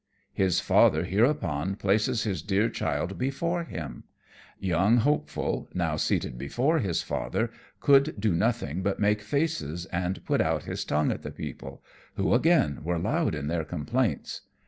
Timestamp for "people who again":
11.29-12.79